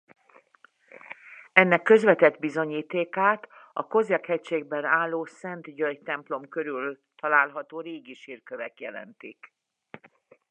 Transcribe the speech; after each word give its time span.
Ennek 1.53 1.81
közvetett 1.81 2.37
bizonyítékát 2.39 3.47
a 3.73 3.87
Kozjak-hegységben 3.87 4.83
álló 4.85 5.25
Szent 5.25 5.75
György 5.75 6.01
templom 6.01 6.49
körül 6.49 6.99
található 7.15 7.79
régi 7.79 8.13
sírkövek 8.13 8.79
jelentik. 8.79 9.53